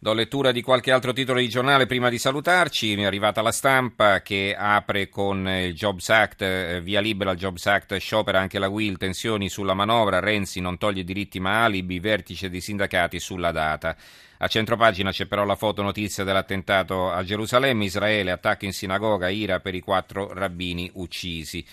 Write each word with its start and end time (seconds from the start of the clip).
Do 0.00 0.12
lettura 0.12 0.52
di 0.52 0.62
qualche 0.62 0.92
altro 0.92 1.12
titolo 1.12 1.40
di 1.40 1.48
giornale 1.48 1.86
prima 1.86 2.08
di 2.08 2.18
salutarci. 2.18 2.94
Mi 2.94 3.02
è 3.02 3.06
arrivata 3.06 3.42
la 3.42 3.50
stampa 3.50 4.22
che 4.22 4.54
apre 4.56 5.08
con 5.08 5.48
il 5.48 5.74
Jobs 5.74 6.08
Act, 6.10 6.40
eh, 6.40 6.80
via 6.80 7.00
libera 7.00 7.30
al 7.30 7.36
Jobs 7.36 7.66
Act, 7.66 7.96
sciopera 7.96 8.38
anche 8.38 8.60
la 8.60 8.68
Will, 8.68 8.96
tensioni 8.96 9.48
sulla 9.48 9.74
manovra, 9.74 10.20
Renzi 10.20 10.60
non 10.60 10.78
toglie 10.78 11.02
diritti 11.02 11.40
ma 11.40 11.64
alibi, 11.64 11.98
vertice 11.98 12.48
dei 12.48 12.60
sindacati 12.60 13.18
sulla 13.18 13.50
data. 13.50 13.96
A 14.38 14.46
centropagina 14.46 15.10
c'è 15.10 15.26
però 15.26 15.44
la 15.44 15.56
fotonotizia 15.56 16.22
dell'attentato 16.22 17.10
a 17.10 17.24
Gerusalemme, 17.24 17.86
Israele, 17.86 18.30
attacco 18.30 18.66
in 18.66 18.72
sinagoga, 18.72 19.28
ira 19.28 19.58
per 19.58 19.74
i 19.74 19.80
quattro 19.80 20.32
rabbini 20.32 20.88
uccisi. 20.94 21.66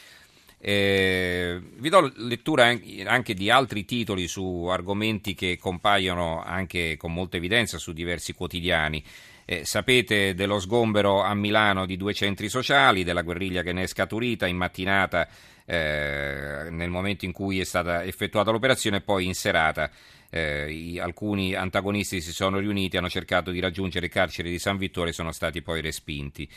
Eh, 0.67 1.61
vi 1.75 1.89
do 1.89 2.11
lettura 2.15 2.75
anche 3.05 3.35
di 3.35 3.51
altri 3.51 3.85
titoli 3.85 4.27
su 4.27 4.65
argomenti 4.65 5.35
che 5.35 5.59
compaiono 5.59 6.41
anche 6.43 6.97
con 6.97 7.13
molta 7.13 7.37
evidenza 7.37 7.77
su 7.77 7.93
diversi 7.93 8.33
quotidiani. 8.33 9.03
Eh, 9.45 9.63
sapete 9.63 10.33
dello 10.33 10.59
sgombero 10.59 11.21
a 11.21 11.35
Milano 11.35 11.85
di 11.85 11.97
due 11.97 12.15
centri 12.15 12.49
sociali, 12.49 13.03
della 13.03 13.21
guerriglia 13.21 13.61
che 13.61 13.73
ne 13.73 13.83
è 13.83 13.87
scaturita 13.87 14.47
in 14.47 14.57
mattinata 14.57 15.27
eh, 15.65 16.67
nel 16.71 16.89
momento 16.89 17.25
in 17.25 17.31
cui 17.31 17.59
è 17.59 17.63
stata 17.63 18.03
effettuata 18.03 18.49
l'operazione 18.49 18.97
e 18.97 19.01
poi 19.01 19.25
in 19.25 19.35
serata. 19.35 19.91
Eh, 20.31 20.71
i, 20.71 20.97
alcuni 20.97 21.53
antagonisti 21.53 22.21
si 22.21 22.33
sono 22.33 22.57
riuniti, 22.57 22.97
hanno 22.97 23.07
cercato 23.07 23.51
di 23.51 23.59
raggiungere 23.59 24.07
il 24.07 24.11
carcere 24.11 24.49
di 24.49 24.57
San 24.57 24.77
Vittore 24.77 25.11
e 25.11 25.13
sono 25.13 25.31
stati 25.31 25.61
poi 25.61 25.81
respinti. 25.81 26.49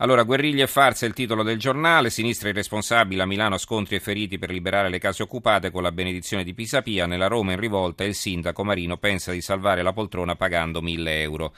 Allora, 0.00 0.22
guerriglia 0.22 0.62
e 0.62 0.68
farsa 0.68 1.06
è 1.06 1.08
il 1.08 1.14
titolo 1.14 1.42
del 1.42 1.58
giornale, 1.58 2.10
sinistra 2.10 2.48
irresponsabile, 2.48 3.22
a 3.22 3.26
Milano 3.26 3.58
scontri 3.58 3.96
e 3.96 4.00
feriti 4.00 4.38
per 4.38 4.50
liberare 4.50 4.90
le 4.90 5.00
case 5.00 5.24
occupate 5.24 5.72
con 5.72 5.82
la 5.82 5.90
benedizione 5.90 6.44
di 6.44 6.54
Pisapia, 6.54 7.06
nella 7.06 7.26
Roma 7.26 7.50
in 7.50 7.58
rivolta 7.58 8.04
il 8.04 8.14
sindaco 8.14 8.62
Marino 8.62 8.96
pensa 8.98 9.32
di 9.32 9.40
salvare 9.40 9.82
la 9.82 9.92
poltrona 9.92 10.36
pagando 10.36 10.80
1000 10.80 11.20
euro. 11.20 11.52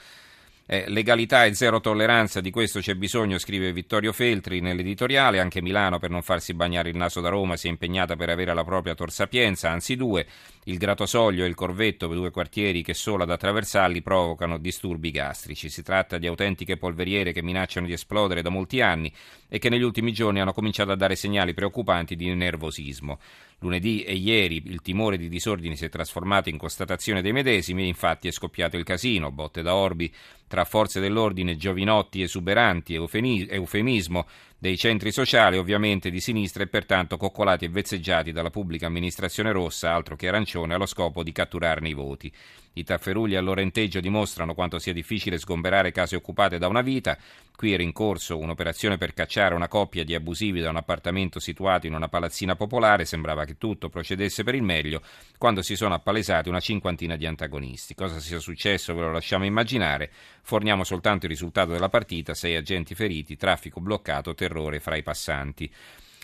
Eh, 0.73 0.85
legalità 0.87 1.43
e 1.43 1.53
zero 1.53 1.81
tolleranza, 1.81 2.39
di 2.39 2.49
questo 2.49 2.79
c'è 2.79 2.95
bisogno, 2.95 3.37
scrive 3.39 3.73
Vittorio 3.73 4.13
Feltri 4.13 4.61
nell'editoriale. 4.61 5.41
Anche 5.41 5.61
Milano, 5.61 5.99
per 5.99 6.11
non 6.11 6.21
farsi 6.21 6.53
bagnare 6.53 6.87
il 6.87 6.95
naso 6.95 7.19
da 7.19 7.27
Roma, 7.27 7.57
si 7.57 7.67
è 7.67 7.69
impegnata 7.69 8.15
per 8.15 8.29
avere 8.29 8.53
la 8.53 8.63
propria 8.63 8.95
Tor 8.95 9.11
Sapienza, 9.11 9.69
anzi 9.69 9.97
due. 9.97 10.25
Il 10.63 10.77
Gratosoglio 10.77 11.43
e 11.43 11.47
il 11.49 11.55
Corvetto, 11.55 12.07
due 12.07 12.31
quartieri 12.31 12.83
che 12.83 12.93
solo 12.93 13.23
ad 13.23 13.31
attraversarli 13.31 14.01
provocano 14.01 14.57
disturbi 14.57 15.11
gastrici. 15.11 15.67
Si 15.67 15.83
tratta 15.83 16.17
di 16.17 16.27
autentiche 16.27 16.77
polveriere 16.77 17.33
che 17.33 17.43
minacciano 17.43 17.85
di 17.85 17.91
esplodere 17.91 18.41
da 18.41 18.49
molti 18.49 18.79
anni 18.79 19.11
e 19.49 19.59
che 19.59 19.67
negli 19.67 19.83
ultimi 19.83 20.13
giorni 20.13 20.39
hanno 20.39 20.53
cominciato 20.53 20.91
a 20.91 20.95
dare 20.95 21.17
segnali 21.17 21.53
preoccupanti 21.53 22.15
di 22.15 22.33
nervosismo. 22.33 23.19
Lunedì 23.63 24.03
e 24.03 24.15
ieri 24.15 24.63
il 24.65 24.81
timore 24.81 25.17
di 25.17 25.29
disordini 25.29 25.75
si 25.75 25.85
è 25.85 25.89
trasformato 25.89 26.49
in 26.49 26.57
constatazione 26.57 27.21
dei 27.21 27.31
medesimi 27.31 27.83
e 27.83 27.87
infatti 27.87 28.27
è 28.27 28.31
scoppiato 28.31 28.75
il 28.75 28.83
casino, 28.83 29.31
botte 29.31 29.61
da 29.61 29.75
orbi 29.75 30.11
tra 30.47 30.65
forze 30.65 30.99
dell'ordine, 30.99 31.55
giovinotti 31.55 32.23
esuberanti, 32.23 32.95
eufemismo 32.95 34.27
dei 34.61 34.77
centri 34.77 35.11
sociali, 35.11 35.57
ovviamente 35.57 36.11
di 36.11 36.19
sinistra 36.19 36.61
e 36.61 36.67
pertanto 36.67 37.17
coccolati 37.17 37.65
e 37.65 37.69
vezzeggiati 37.69 38.31
dalla 38.31 38.51
pubblica 38.51 38.85
amministrazione 38.85 39.51
rossa, 39.51 39.91
altro 39.91 40.15
che 40.15 40.27
arancione, 40.27 40.75
allo 40.75 40.85
scopo 40.85 41.23
di 41.23 41.31
catturarne 41.31 41.89
i 41.89 41.95
voti. 41.95 42.31
I 42.73 42.83
tafferugli 42.83 43.35
al 43.35 43.43
lorenteggio 43.43 43.99
dimostrano 43.99 44.53
quanto 44.53 44.79
sia 44.79 44.93
difficile 44.93 45.39
sgomberare 45.39 45.91
case 45.91 46.15
occupate 46.15 46.57
da 46.59 46.67
una 46.67 46.81
vita. 46.81 47.17
Qui 47.53 47.73
era 47.73 47.83
in 47.83 47.91
corso 47.91 48.37
un'operazione 48.37 48.97
per 48.97 49.13
cacciare 49.13 49.55
una 49.55 49.67
coppia 49.67 50.05
di 50.05 50.15
abusivi 50.15 50.61
da 50.61 50.69
un 50.69 50.77
appartamento 50.77 51.39
situato 51.39 51.87
in 51.87 51.93
una 51.93 52.07
palazzina 52.07 52.55
popolare. 52.55 53.03
Sembrava 53.03 53.43
che 53.43 53.57
tutto 53.57 53.89
procedesse 53.89 54.43
per 54.43 54.55
il 54.55 54.63
meglio 54.63 55.01
quando 55.37 55.61
si 55.61 55.75
sono 55.75 55.95
appalesati 55.95 56.47
una 56.47 56.61
cinquantina 56.61 57.17
di 57.17 57.25
antagonisti. 57.25 57.93
Cosa 57.93 58.19
sia 58.19 58.39
successo 58.39 58.93
ve 58.93 59.01
lo 59.01 59.11
lasciamo 59.11 59.43
immaginare. 59.43 60.09
Forniamo 60.41 60.85
soltanto 60.85 61.25
il 61.25 61.31
risultato 61.31 61.71
della 61.71 61.89
partita: 61.89 62.33
sei 62.33 62.55
agenti 62.55 62.95
feriti, 62.95 63.35
traffico 63.35 63.81
bloccato, 63.81 64.33
terrore 64.51 64.81
fra 64.81 64.97
i 64.97 65.03
passanti 65.03 65.71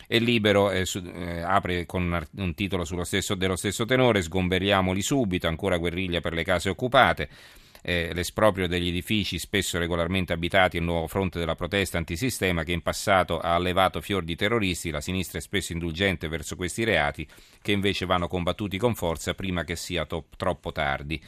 e 0.09 0.19
Libero 0.19 0.71
eh, 0.71 0.85
su, 0.85 0.99
eh, 0.99 1.41
apre 1.41 1.85
con 1.85 2.27
un 2.37 2.53
titolo 2.53 2.85
stesso, 3.03 3.35
dello 3.35 3.57
stesso 3.57 3.85
tenore, 3.85 4.21
sgomberiamoli 4.21 5.01
subito, 5.01 5.47
ancora 5.47 5.77
guerriglia 5.77 6.21
per 6.21 6.33
le 6.33 6.43
case 6.43 6.69
occupate. 6.69 7.29
Eh, 7.81 8.11
l'esproprio 8.13 8.67
degli 8.67 8.87
edifici 8.87 9.37
spesso 9.37 9.77
regolarmente 9.77 10.33
abitati, 10.33 10.77
il 10.77 10.83
nuovo 10.83 11.07
fronte 11.07 11.39
della 11.39 11.55
protesta 11.55 11.97
antisistema 11.97 12.63
che 12.63 12.71
in 12.71 12.81
passato 12.81 13.39
ha 13.39 13.53
allevato 13.53 14.01
fior 14.01 14.23
di 14.23 14.35
terroristi, 14.35 14.91
la 14.91 15.01
sinistra 15.01 15.39
è 15.39 15.41
spesso 15.41 15.73
indulgente 15.73 16.27
verso 16.27 16.55
questi 16.55 16.83
reati 16.85 17.27
che 17.61 17.71
invece 17.73 18.05
vanno 18.05 18.27
combattuti 18.27 18.77
con 18.77 18.95
forza 18.95 19.33
prima 19.33 19.63
che 19.63 19.75
sia 19.75 20.05
to- 20.05 20.27
troppo 20.37 20.71
tardi. 20.71 21.21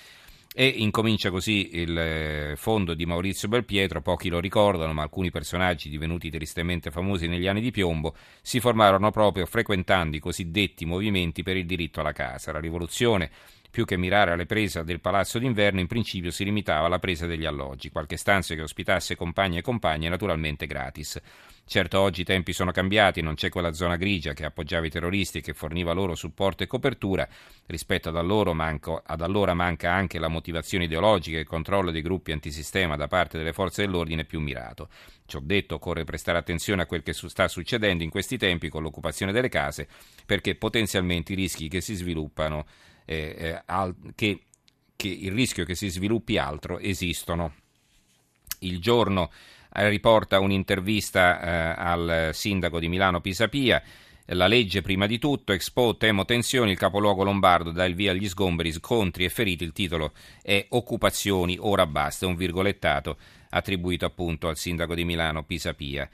E 0.52 0.66
incomincia 0.66 1.30
così 1.30 1.78
il 1.78 1.96
eh, 1.96 2.54
fondo 2.58 2.96
di 2.96 3.06
Maurizio 3.06 3.48
Belpietro, 3.48 4.02
pochi 4.02 4.30
lo 4.30 4.40
ricordano, 4.40 4.94
ma 4.94 5.04
alcuni 5.04 5.30
personaggi 5.30 5.90
divenuti 5.90 6.32
tristemente 6.32 6.90
famosi 6.90 7.28
negli 7.28 7.48
anni 7.48 7.62
di 7.62 7.70
piombo 7.70 8.16
si 8.42 8.60
formarono 8.60 9.12
proprio 9.12 9.46
frequentando 9.46 10.18
i 10.18 10.20
cosiddetti 10.20 10.86
movimenti 10.86 11.44
per 11.44 11.56
il 11.56 11.68
diritto 11.68 12.00
alla 12.00 12.14
casa. 12.14 12.52
La 12.52 12.60
rivoluzione 12.60 13.30
più 13.69 13.85
che 13.85 13.97
mirare 13.97 14.31
alle 14.31 14.46
prese 14.46 14.84
del 14.84 15.00
palazzo 15.00 15.38
d'inverno, 15.38 15.80
in 15.80 15.88
principio 15.88 16.31
si 16.31 16.44
limitava 16.44 16.88
alla 16.88 17.00
presa 17.00 17.25
degli 17.25 17.46
alloggi, 17.46 17.91
qualche 17.91 18.18
stanza 18.18 18.56
che 18.56 18.62
ospitasse 18.62 19.16
compagni 19.16 19.57
e 19.57 19.62
compagne, 19.62 20.09
naturalmente 20.09 20.66
gratis. 20.66 21.19
Certo 21.69 22.00
oggi 22.00 22.22
i 22.22 22.24
tempi 22.24 22.52
sono 22.52 22.72
cambiati, 22.72 23.22
non 23.22 23.35
c'è 23.35 23.50
quella 23.50 23.74
zona 23.74 23.96
grigia 23.96 24.34
che 24.34 24.44
appoggiava 24.44 24.88
i 24.88 24.90
terroristi 24.90 25.38
e 25.38 25.41
che 25.41 25.53
forniva 25.53 25.94
loro 25.94 26.16
supporto 26.16 26.63
e 26.63 26.68
copertura, 26.68 27.28
rispetto 27.68 28.09
ad, 28.09 28.18
allora, 28.18 28.53
manco, 28.53 29.03
ad 29.06 29.22
allora 29.22 29.53
manca 29.53 29.94
anche 29.94 30.18
la 30.18 30.30
motivazione 30.30 30.86
ideologica 30.86 31.38
e 31.38 31.41
il 31.41 31.46
controllo 31.46 31.91
dei 31.91 32.01
gruppi 32.01 32.31
antisistema 32.31 32.96
da 32.96 33.07
parte 33.07 33.38
delle 33.38 33.53
forze 33.53 33.84
dell'ordine 33.84 34.25
più 34.25 34.40
mirato. 34.40 34.90
Ciò 35.28 35.40
detto, 35.40 35.75
occorre 35.75 36.06
prestare 36.06 36.40
attenzione 36.40 36.81
a 36.81 36.86
quel 36.88 37.03
che 37.03 37.13
sta 37.13 37.47
succedendo 37.47 38.03
in 38.03 38.09
questi 38.09 38.40
tempi 38.40 38.68
con 38.69 38.81
l'occupazione 38.81 39.31
delle 39.31 39.50
case, 39.50 39.88
perché 40.25 40.56
potenzialmente 40.56 41.34
i 41.34 41.36
rischi 41.36 41.68
che 41.68 41.81
si 41.81 41.94
sviluppano 41.94 42.66
eh, 43.09 43.36
eh, 43.40 43.62
al, 43.66 43.96
che, 44.14 44.42
che 44.96 45.08
il 45.08 45.31
rischio 45.31 45.66
che 45.66 45.74
si 45.74 45.90
sviluppi 45.90 46.38
altro 46.38 46.78
esistono. 46.78 47.56
Il 48.59 48.80
giorno 48.80 49.31
eh, 49.74 49.90
riporta 49.90 50.40
un'intervista 50.40 51.42
eh, 51.42 51.81
al 51.81 52.30
sindaco 52.34 52.80
di 52.80 52.88
Milano 52.88 53.19
Pisapia. 53.19 53.81
La 54.31 54.46
legge 54.46 54.84
prima 54.84 55.08
di 55.08 55.18
tutto, 55.18 55.53
Expo, 55.53 55.98
temo 55.98 56.24
tensioni, 56.24 56.69
il 56.69 56.78
capoluogo 56.78 57.24
lombardo 57.24 57.72
dà 57.72 57.84
il 57.86 57.96
via 57.96 58.12
agli 58.12 58.30
sgomberi, 58.30 58.72
scontri 58.72 59.25
e 59.25 59.30
feriti, 59.30 59.64
il 59.64 59.72
titolo 59.72 60.12
è 60.44 60.68
Occupazioni, 60.69 61.58
ora 61.59 61.88
basta, 61.88 62.28
un 62.28 62.36
virgolettato 62.36 63.18
attribuito 63.50 64.06
appunto 64.06 64.48
al 64.48 64.56
sindaco 64.56 64.94
di 64.94 65.03
Milano 65.03 65.42
Pisapia 65.42 66.08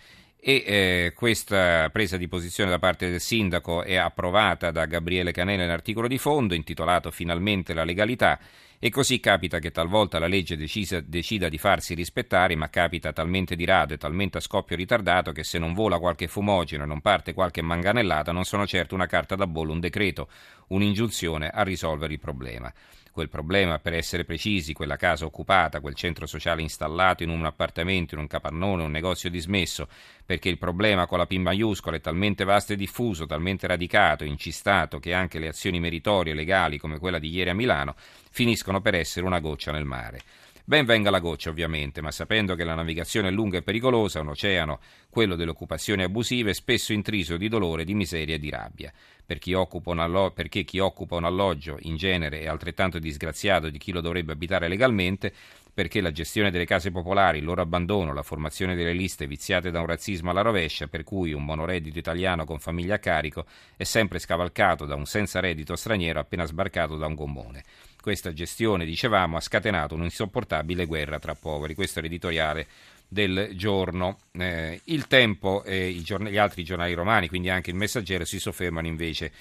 e 0.47 0.63
eh, 0.63 1.13
questa 1.15 1.89
presa 1.91 2.17
di 2.17 2.27
posizione 2.27 2.69
da 2.69 2.77
parte 2.77 3.09
del 3.09 3.19
sindaco 3.19 3.81
è 3.81 3.95
approvata 3.95 4.69
da 4.69 4.85
Gabriele 4.85 5.31
Canele 5.31 5.63
nell'articolo 5.63 6.07
di 6.07 6.19
fondo 6.19 6.53
intitolato 6.53 7.09
Finalmente 7.09 7.73
la 7.73 7.83
legalità 7.83 8.37
e 8.79 8.89
così 8.89 9.19
capita 9.19 9.59
che 9.59 9.71
talvolta 9.71 10.19
la 10.19 10.27
legge 10.27 10.57
decisa, 10.57 11.01
decida 11.01 11.49
di 11.49 11.57
farsi 11.57 11.93
rispettare, 11.93 12.55
ma 12.55 12.69
capita 12.69 13.13
talmente 13.13 13.55
di 13.55 13.65
rado 13.65 13.93
e 13.93 13.97
talmente 13.97 14.37
a 14.37 14.41
scoppio 14.41 14.75
ritardato 14.75 15.31
che 15.31 15.43
se 15.43 15.57
non 15.57 15.73
vola 15.73 15.99
qualche 15.99 16.27
fumogeno 16.27 16.83
e 16.83 16.87
non 16.87 17.01
parte 17.01 17.33
qualche 17.33 17.61
manganellata 17.61 18.31
non 18.31 18.43
sono 18.43 18.65
certo 18.65 18.95
una 18.95 19.07
carta 19.07 19.35
da 19.35 19.47
bollo, 19.47 19.71
un 19.71 19.79
decreto, 19.79 20.29
un'ingiunzione 20.67 21.49
a 21.49 21.63
risolvere 21.63 22.13
il 22.13 22.19
problema. 22.19 22.71
Quel 23.15 23.29
problema, 23.29 23.79
per 23.79 23.93
essere 23.93 24.25
precisi, 24.25 24.73
quella 24.73 24.97
casa 24.97 25.23
occupata, 25.23 25.79
quel 25.79 25.95
centro 25.95 26.25
sociale 26.25 26.61
installato 26.61 27.23
in 27.23 27.29
un 27.29 27.45
appartamento, 27.45 28.13
in 28.13 28.19
un 28.19 28.27
capannone, 28.27 28.83
un 28.83 28.91
negozio 28.91 29.29
dismesso, 29.29 29.87
perché 30.25 30.49
il 30.49 30.57
problema 30.57 31.07
con 31.07 31.19
la 31.19 31.25
P 31.25 31.37
maiuscola 31.37 31.95
è 31.95 32.01
talmente 32.01 32.43
vasto 32.43 32.73
e 32.73 32.75
diffuso, 32.75 33.25
talmente 33.25 33.67
radicato, 33.67 34.25
incistato, 34.25 34.99
che 34.99 35.13
anche 35.13 35.39
le 35.39 35.47
azioni 35.47 35.79
meritorie 35.79 36.33
legali 36.33 36.77
come 36.77 36.99
quella 36.99 37.17
di 37.17 37.29
ieri 37.29 37.51
a 37.51 37.55
Milano 37.55 37.95
finiscono 38.31 38.64
per 38.81 38.95
essere 38.95 39.25
una 39.25 39.39
goccia 39.39 39.71
nel 39.71 39.85
mare. 39.85 40.21
Ben 40.67 40.83
venga 40.83 41.11
la 41.11 41.19
goccia, 41.19 41.51
ovviamente, 41.51 42.01
ma 42.01 42.09
sapendo 42.09 42.55
che 42.55 42.63
la 42.63 42.73
navigazione 42.73 43.27
è 43.27 43.31
lunga 43.31 43.59
e 43.59 43.61
pericolosa, 43.61 44.21
un 44.21 44.29
oceano, 44.29 44.79
quello 45.11 45.35
delle 45.35 45.51
occupazioni 45.51 46.01
abusive, 46.01 46.49
è 46.49 46.53
spesso 46.55 46.91
intriso 46.91 47.37
di 47.37 47.47
dolore, 47.47 47.83
di 47.83 47.93
miseria 47.93 48.33
e 48.33 48.39
di 48.39 48.49
rabbia. 48.49 48.91
Per 49.23 49.37
chi 49.37 49.53
allo- 49.53 50.31
perché 50.31 50.63
chi 50.63 50.79
occupa 50.79 51.17
un 51.17 51.25
alloggio, 51.25 51.77
in 51.81 51.97
genere, 51.97 52.39
è 52.39 52.47
altrettanto 52.47 52.97
disgraziato 52.97 53.69
di 53.69 53.77
chi 53.77 53.91
lo 53.91 54.01
dovrebbe 54.01 54.31
abitare 54.31 54.67
legalmente, 54.67 55.31
perché 55.71 56.01
la 56.01 56.11
gestione 56.11 56.49
delle 56.49 56.65
case 56.65 56.89
popolari, 56.89 57.37
il 57.37 57.43
loro 57.43 57.61
abbandono, 57.61 58.11
la 58.11 58.23
formazione 58.23 58.73
delle 58.73 58.93
liste 58.93 59.27
viziate 59.27 59.69
da 59.69 59.81
un 59.81 59.85
razzismo 59.85 60.31
alla 60.31 60.41
rovescia, 60.41 60.87
per 60.87 61.03
cui 61.03 61.33
un 61.33 61.43
monoreddito 61.45 61.99
italiano 61.99 62.43
con 62.45 62.57
famiglia 62.57 62.95
a 62.95 62.99
carico 62.99 63.45
è 63.77 63.83
sempre 63.83 64.17
scavalcato 64.17 64.85
da 64.85 64.95
un 64.95 65.05
senza 65.05 65.41
reddito 65.41 65.75
straniero 65.75 66.19
appena 66.19 66.45
sbarcato 66.45 66.95
da 66.95 67.05
un 67.05 67.13
gommone. 67.13 67.63
Questa 68.05 68.33
gestione, 68.33 68.85
dicevamo, 68.85 69.35
ha 69.35 69.41
scatenato 69.41 69.95
un'insopportabile 69.95 70.85
guerra 70.85 71.17
tra 71.17 71.33
poveri. 71.33 71.73
Questo 71.73 71.97
è 71.97 72.01
l'editoriale 72.03 72.67
del 73.07 73.53
giorno. 73.53 74.19
Eh, 74.33 74.79
il 74.83 75.07
Tempo 75.07 75.63
e 75.63 75.99
giorn- 76.03 76.27
gli 76.27 76.37
altri 76.37 76.63
giornali 76.63 76.93
romani, 76.93 77.27
quindi 77.27 77.49
anche 77.49 77.71
il 77.71 77.75
Messaggero, 77.75 78.23
si 78.23 78.37
soffermano 78.39 78.85
invece 78.85 79.31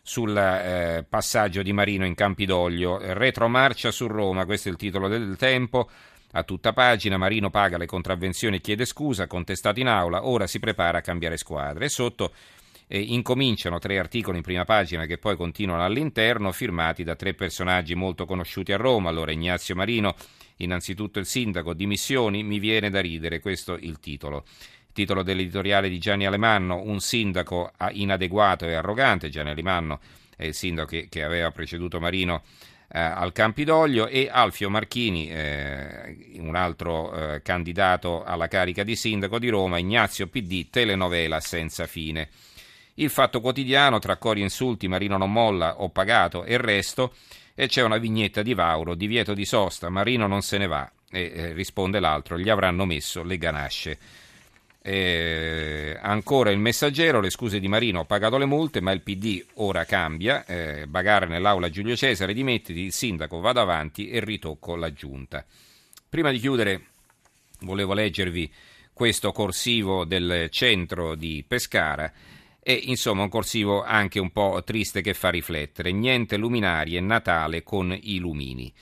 sul 0.00 0.30
eh, 0.36 1.04
passaggio 1.08 1.62
di 1.62 1.72
Marino 1.72 2.06
in 2.06 2.14
Campidoglio. 2.14 3.00
Retromarcia 3.02 3.90
su 3.90 4.06
Roma, 4.06 4.44
questo 4.44 4.68
è 4.68 4.70
il 4.70 4.78
titolo 4.78 5.08
del 5.08 5.34
tempo. 5.36 5.90
A 6.34 6.44
tutta 6.44 6.72
pagina 6.72 7.16
Marino 7.16 7.50
paga 7.50 7.78
le 7.78 7.86
contravvenzioni 7.86 8.58
e 8.58 8.60
chiede 8.60 8.84
scusa, 8.84 9.26
contestato 9.26 9.80
in 9.80 9.88
aula, 9.88 10.24
ora 10.24 10.46
si 10.46 10.60
prepara 10.60 10.98
a 10.98 11.00
cambiare 11.00 11.36
squadra. 11.36 11.84
E 11.84 11.88
sotto 11.88 12.32
eh, 12.86 13.00
incominciano 13.00 13.78
tre 13.78 13.98
articoli 13.98 14.38
in 14.38 14.42
prima 14.42 14.64
pagina 14.64 15.06
che 15.06 15.18
poi 15.18 15.36
continuano 15.36 15.84
all'interno, 15.84 16.52
firmati 16.52 17.04
da 17.04 17.16
tre 17.16 17.34
personaggi 17.34 17.94
molto 17.94 18.26
conosciuti 18.26 18.72
a 18.72 18.76
Roma. 18.76 19.08
Allora 19.08 19.32
Ignazio 19.32 19.74
Marino, 19.74 20.14
innanzitutto 20.56 21.18
il 21.18 21.26
sindaco, 21.26 21.74
dimissioni, 21.74 22.42
mi 22.42 22.58
viene 22.58 22.90
da 22.90 23.00
ridere, 23.00 23.40
questo 23.40 23.74
il 23.74 23.98
titolo. 24.00 24.44
Titolo 24.92 25.22
dell'editoriale 25.22 25.88
di 25.88 25.98
Gianni 25.98 26.24
Alemanno, 26.24 26.80
un 26.80 27.00
sindaco 27.00 27.72
inadeguato 27.90 28.64
e 28.66 28.74
arrogante. 28.74 29.28
Gianni 29.28 29.50
Alemanno 29.50 29.98
è 30.36 30.44
il 30.44 30.54
sindaco 30.54 30.88
che, 30.88 31.08
che 31.08 31.24
aveva 31.24 31.50
preceduto 31.50 31.98
Marino 31.98 32.42
eh, 32.94 33.00
al 33.00 33.32
Campidoglio 33.32 34.06
e 34.06 34.28
Alfio 34.30 34.70
Marchini, 34.70 35.28
eh, 35.28 36.36
un 36.38 36.54
altro 36.54 37.12
eh, 37.12 37.42
candidato 37.42 38.22
alla 38.22 38.46
carica 38.46 38.84
di 38.84 38.94
sindaco 38.94 39.40
di 39.40 39.48
Roma, 39.48 39.78
Ignazio 39.78 40.28
PD, 40.28 40.68
telenovela 40.70 41.40
senza 41.40 41.86
fine. 41.86 42.28
Il 42.94 43.10
fatto 43.10 43.40
quotidiano, 43.40 43.98
tra 43.98 44.16
cori 44.16 44.40
insulti, 44.40 44.86
Marino 44.86 45.16
non 45.16 45.32
molla, 45.32 45.80
ho 45.80 45.88
pagato 45.88 46.44
e 46.44 46.52
il 46.54 46.60
resto, 46.60 47.14
e 47.54 47.66
c'è 47.66 47.82
una 47.82 47.98
vignetta 47.98 48.42
di 48.42 48.54
Vauro, 48.54 48.94
divieto 48.94 49.34
di 49.34 49.44
sosta, 49.44 49.88
Marino 49.88 50.28
non 50.28 50.42
se 50.42 50.58
ne 50.58 50.68
va, 50.68 50.88
e 51.10 51.32
eh, 51.34 51.52
risponde 51.52 51.98
l'altro, 51.98 52.38
gli 52.38 52.48
avranno 52.48 52.84
messo 52.84 53.24
le 53.24 53.36
ganasce. 53.36 53.98
Eh, 54.80 55.98
ancora 56.00 56.50
il 56.50 56.58
messaggero, 56.58 57.20
le 57.20 57.30
scuse 57.30 57.58
di 57.58 57.66
Marino, 57.66 58.00
ho 58.00 58.04
pagato 58.04 58.36
le 58.36 58.44
multe, 58.44 58.80
ma 58.80 58.92
il 58.92 59.00
PD 59.00 59.44
ora 59.54 59.84
cambia, 59.84 60.44
eh, 60.44 60.86
bagare 60.86 61.26
nell'aula 61.26 61.70
Giulio 61.70 61.96
Cesare, 61.96 62.32
dimettiti, 62.32 62.80
il 62.80 62.92
sindaco 62.92 63.40
vada 63.40 63.62
avanti 63.62 64.08
e 64.08 64.20
ritocco 64.20 64.76
la 64.76 64.92
giunta. 64.92 65.44
Prima 66.08 66.30
di 66.30 66.38
chiudere 66.38 66.86
volevo 67.60 67.92
leggervi 67.92 68.52
questo 68.92 69.32
corsivo 69.32 70.04
del 70.04 70.48
centro 70.50 71.16
di 71.16 71.44
Pescara 71.44 72.12
e 72.64 72.72
insomma 72.72 73.22
un 73.22 73.28
corsivo 73.28 73.84
anche 73.84 74.18
un 74.18 74.32
po' 74.32 74.62
triste 74.64 75.02
che 75.02 75.12
fa 75.12 75.28
riflettere, 75.28 75.92
niente 75.92 76.38
luminarie, 76.38 76.98
Natale 77.00 77.62
con 77.62 77.96
i 78.02 78.18
lumini. 78.18 78.72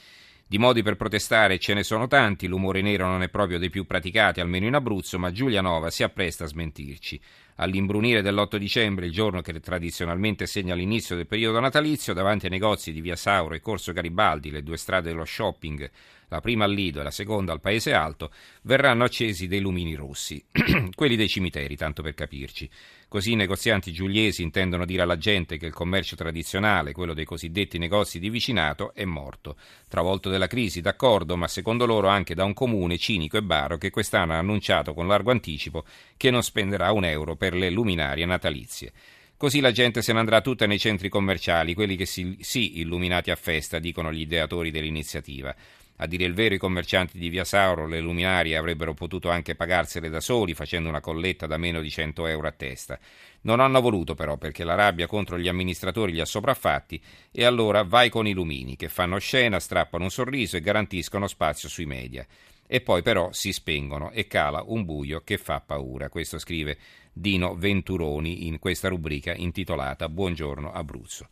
Di 0.46 0.58
modi 0.58 0.82
per 0.82 0.96
protestare 0.96 1.58
ce 1.58 1.74
ne 1.74 1.82
sono 1.82 2.06
tanti, 2.06 2.46
l'umore 2.46 2.80
nero 2.80 3.06
non 3.06 3.22
è 3.22 3.28
proprio 3.28 3.58
dei 3.58 3.70
più 3.70 3.84
praticati, 3.84 4.40
almeno 4.40 4.66
in 4.66 4.74
Abruzzo, 4.74 5.18
ma 5.18 5.32
Giulianova 5.32 5.90
si 5.90 6.02
appresta 6.02 6.44
a 6.44 6.46
smentirci. 6.46 7.20
All'imbrunire 7.56 8.22
dell'8 8.22 8.56
dicembre, 8.56 9.06
il 9.06 9.12
giorno 9.12 9.40
che 9.40 9.58
tradizionalmente 9.60 10.46
segna 10.46 10.74
l'inizio 10.74 11.16
del 11.16 11.26
periodo 11.26 11.60
natalizio, 11.60 12.14
davanti 12.14 12.46
ai 12.46 12.50
negozi 12.50 12.92
di 12.92 13.00
Via 13.00 13.16
Sauro 13.16 13.54
e 13.54 13.60
Corso 13.60 13.92
Garibaldi, 13.92 14.50
le 14.50 14.62
due 14.62 14.76
strade 14.76 15.10
dello 15.10 15.24
shopping, 15.24 15.90
la 16.32 16.40
prima 16.40 16.64
al 16.64 16.72
Lido 16.72 17.00
e 17.00 17.02
la 17.02 17.10
seconda 17.10 17.52
al 17.52 17.60
Paese 17.60 17.92
Alto, 17.92 18.30
verranno 18.62 19.04
accesi 19.04 19.46
dei 19.46 19.60
lumini 19.60 19.94
rossi, 19.94 20.42
quelli 20.96 21.14
dei 21.14 21.28
cimiteri, 21.28 21.76
tanto 21.76 22.02
per 22.02 22.14
capirci. 22.14 22.68
Così 23.06 23.32
i 23.32 23.36
negozianti 23.36 23.92
giuliesi 23.92 24.42
intendono 24.42 24.86
dire 24.86 25.02
alla 25.02 25.18
gente 25.18 25.58
che 25.58 25.66
il 25.66 25.74
commercio 25.74 26.16
tradizionale, 26.16 26.92
quello 26.92 27.12
dei 27.12 27.26
cosiddetti 27.26 27.76
negozi 27.76 28.18
di 28.18 28.30
vicinato, 28.30 28.94
è 28.94 29.04
morto. 29.04 29.56
Travolto 29.86 30.30
dalla 30.30 30.46
crisi, 30.46 30.80
d'accordo, 30.80 31.36
ma 31.36 31.46
secondo 31.46 31.84
loro 31.84 32.08
anche 32.08 32.34
da 32.34 32.44
un 32.44 32.54
comune 32.54 32.96
cinico 32.96 33.36
e 33.36 33.42
baro 33.42 33.76
che 33.76 33.90
quest'anno 33.90 34.32
ha 34.32 34.38
annunciato 34.38 34.94
con 34.94 35.06
largo 35.06 35.30
anticipo 35.30 35.84
che 36.16 36.30
non 36.30 36.42
spenderà 36.42 36.90
un 36.92 37.04
euro 37.04 37.36
per 37.52 37.54
le 37.54 37.70
luminarie 37.70 38.24
natalizie. 38.24 38.92
Così 39.36 39.60
la 39.60 39.72
gente 39.72 40.00
se 40.00 40.12
ne 40.12 40.20
andrà 40.20 40.40
tutta 40.40 40.66
nei 40.66 40.78
centri 40.78 41.08
commerciali, 41.08 41.74
quelli 41.74 41.96
che 41.96 42.06
si, 42.06 42.38
sì 42.40 42.78
illuminati 42.80 43.30
a 43.30 43.36
festa, 43.36 43.78
dicono 43.78 44.12
gli 44.12 44.20
ideatori 44.20 44.70
dell'iniziativa. 44.70 45.54
A 45.96 46.06
dire 46.06 46.24
il 46.24 46.32
vero, 46.32 46.54
i 46.54 46.58
commercianti 46.58 47.18
di 47.18 47.28
Via 47.28 47.44
Sauro 47.44 47.86
le 47.86 48.00
luminarie 48.00 48.56
avrebbero 48.56 48.94
potuto 48.94 49.28
anche 49.28 49.54
pagarsele 49.54 50.08
da 50.08 50.20
soli 50.20 50.54
facendo 50.54 50.88
una 50.88 51.00
colletta 51.00 51.46
da 51.46 51.58
meno 51.58 51.80
di 51.80 51.90
100 51.90 52.26
euro 52.26 52.48
a 52.48 52.52
testa. 52.52 52.98
Non 53.42 53.60
hanno 53.60 53.80
voluto 53.80 54.14
però 54.14 54.36
perché 54.38 54.64
la 54.64 54.74
rabbia 54.74 55.06
contro 55.06 55.38
gli 55.38 55.48
amministratori 55.48 56.12
li 56.12 56.20
ha 56.20 56.24
sopraffatti 56.24 57.00
e 57.30 57.44
allora 57.44 57.82
vai 57.82 58.08
con 58.08 58.26
i 58.26 58.32
lumini 58.32 58.76
che 58.76 58.88
fanno 58.88 59.18
scena, 59.18 59.60
strappano 59.60 60.04
un 60.04 60.10
sorriso 60.10 60.56
e 60.56 60.60
garantiscono 60.60 61.26
spazio 61.26 61.68
sui 61.68 61.86
media. 61.86 62.26
E 62.72 62.80
poi 62.80 63.02
però 63.02 63.30
si 63.32 63.52
spengono 63.52 64.12
e 64.12 64.26
cala 64.26 64.64
un 64.64 64.86
buio 64.86 65.20
che 65.24 65.36
fa 65.36 65.60
paura. 65.60 66.08
Questo 66.08 66.38
scrive 66.38 66.78
Dino 67.12 67.54
Venturoni 67.54 68.46
in 68.46 68.58
questa 68.58 68.88
rubrica 68.88 69.34
intitolata 69.34 70.08
Buongiorno 70.08 70.72
Abruzzo. 70.72 71.28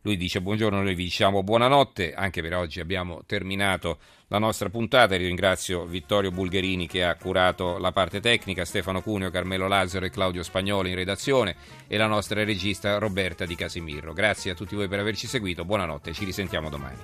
Lui 0.00 0.16
dice 0.16 0.40
buongiorno, 0.40 0.80
noi 0.80 0.94
vi 0.94 1.04
diciamo 1.04 1.42
buonanotte, 1.42 2.14
anche 2.14 2.40
per 2.40 2.54
oggi 2.54 2.80
abbiamo 2.80 3.22
terminato 3.26 3.98
la 4.28 4.38
nostra 4.38 4.70
puntata. 4.70 5.14
Ringrazio 5.14 5.84
Vittorio 5.84 6.30
Bulgherini 6.30 6.86
che 6.86 7.04
ha 7.04 7.14
curato 7.16 7.76
la 7.76 7.92
parte 7.92 8.20
tecnica, 8.20 8.64
Stefano 8.64 9.02
Cuneo, 9.02 9.28
Carmelo 9.28 9.68
Lazzaro 9.68 10.06
e 10.06 10.10
Claudio 10.10 10.42
Spagnolo 10.42 10.88
in 10.88 10.94
redazione 10.94 11.54
e 11.86 11.98
la 11.98 12.06
nostra 12.06 12.42
regista 12.44 12.96
Roberta 12.96 13.44
Di 13.44 13.56
Casimirro. 13.56 14.14
Grazie 14.14 14.52
a 14.52 14.54
tutti 14.54 14.74
voi 14.74 14.88
per 14.88 15.00
averci 15.00 15.26
seguito, 15.26 15.66
buonanotte, 15.66 16.14
ci 16.14 16.24
risentiamo 16.24 16.70
domani. 16.70 16.96